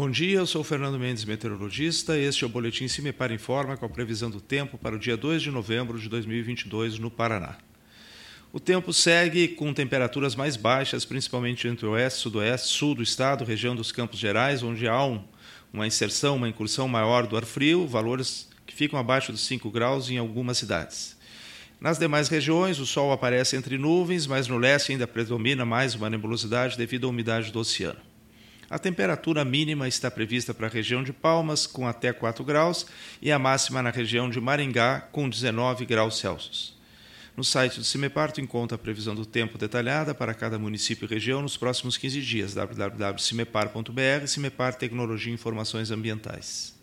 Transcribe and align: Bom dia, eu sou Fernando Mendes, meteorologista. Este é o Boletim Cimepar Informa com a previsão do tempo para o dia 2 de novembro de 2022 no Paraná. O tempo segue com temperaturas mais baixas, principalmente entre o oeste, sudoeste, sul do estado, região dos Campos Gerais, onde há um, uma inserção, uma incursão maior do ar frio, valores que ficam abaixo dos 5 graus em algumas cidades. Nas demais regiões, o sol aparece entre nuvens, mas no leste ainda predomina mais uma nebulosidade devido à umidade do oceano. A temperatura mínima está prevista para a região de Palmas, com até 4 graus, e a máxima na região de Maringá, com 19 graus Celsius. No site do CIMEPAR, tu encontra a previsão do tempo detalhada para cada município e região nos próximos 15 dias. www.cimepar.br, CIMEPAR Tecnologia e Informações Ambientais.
Bom 0.00 0.08
dia, 0.08 0.38
eu 0.38 0.46
sou 0.46 0.64
Fernando 0.64 0.98
Mendes, 0.98 1.26
meteorologista. 1.26 2.16
Este 2.16 2.42
é 2.42 2.46
o 2.46 2.48
Boletim 2.48 2.88
Cimepar 2.88 3.30
Informa 3.30 3.76
com 3.76 3.84
a 3.84 3.88
previsão 3.88 4.30
do 4.30 4.40
tempo 4.40 4.78
para 4.78 4.96
o 4.96 4.98
dia 4.98 5.14
2 5.14 5.42
de 5.42 5.50
novembro 5.50 5.98
de 5.98 6.08
2022 6.08 6.98
no 6.98 7.10
Paraná. 7.10 7.58
O 8.50 8.58
tempo 8.58 8.94
segue 8.94 9.48
com 9.48 9.74
temperaturas 9.74 10.34
mais 10.34 10.56
baixas, 10.56 11.04
principalmente 11.04 11.68
entre 11.68 11.84
o 11.84 11.90
oeste, 11.90 12.20
sudoeste, 12.20 12.68
sul 12.68 12.94
do 12.94 13.02
estado, 13.02 13.44
região 13.44 13.76
dos 13.76 13.92
Campos 13.92 14.18
Gerais, 14.18 14.62
onde 14.62 14.88
há 14.88 15.04
um, 15.04 15.22
uma 15.70 15.86
inserção, 15.86 16.36
uma 16.36 16.48
incursão 16.48 16.88
maior 16.88 17.26
do 17.26 17.36
ar 17.36 17.44
frio, 17.44 17.86
valores 17.86 18.48
que 18.64 18.74
ficam 18.74 18.98
abaixo 18.98 19.32
dos 19.32 19.42
5 19.42 19.70
graus 19.70 20.08
em 20.08 20.16
algumas 20.16 20.56
cidades. 20.56 21.14
Nas 21.78 21.98
demais 21.98 22.28
regiões, 22.28 22.78
o 22.78 22.86
sol 22.86 23.12
aparece 23.12 23.54
entre 23.54 23.76
nuvens, 23.76 24.26
mas 24.26 24.48
no 24.48 24.56
leste 24.56 24.92
ainda 24.92 25.06
predomina 25.06 25.66
mais 25.66 25.94
uma 25.94 26.08
nebulosidade 26.08 26.78
devido 26.78 27.06
à 27.06 27.10
umidade 27.10 27.52
do 27.52 27.58
oceano. 27.58 28.09
A 28.70 28.78
temperatura 28.78 29.44
mínima 29.44 29.88
está 29.88 30.08
prevista 30.08 30.54
para 30.54 30.68
a 30.68 30.70
região 30.70 31.02
de 31.02 31.12
Palmas, 31.12 31.66
com 31.66 31.88
até 31.88 32.12
4 32.12 32.44
graus, 32.44 32.86
e 33.20 33.32
a 33.32 33.38
máxima 33.38 33.82
na 33.82 33.90
região 33.90 34.30
de 34.30 34.40
Maringá, 34.40 35.00
com 35.10 35.28
19 35.28 35.84
graus 35.84 36.18
Celsius. 36.18 36.78
No 37.36 37.42
site 37.42 37.78
do 37.78 37.84
CIMEPAR, 37.84 38.30
tu 38.30 38.40
encontra 38.40 38.76
a 38.76 38.78
previsão 38.78 39.14
do 39.14 39.26
tempo 39.26 39.58
detalhada 39.58 40.14
para 40.14 40.34
cada 40.34 40.56
município 40.56 41.04
e 41.04 41.08
região 41.08 41.42
nos 41.42 41.56
próximos 41.56 41.96
15 41.96 42.22
dias. 42.22 42.54
www.cimepar.br, 42.54 44.26
CIMEPAR 44.28 44.74
Tecnologia 44.76 45.32
e 45.32 45.34
Informações 45.34 45.90
Ambientais. 45.90 46.79